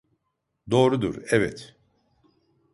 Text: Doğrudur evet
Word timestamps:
Doğrudur 0.71 1.15
evet 1.31 1.75